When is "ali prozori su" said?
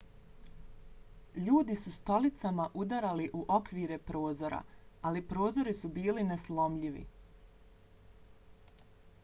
5.11-5.91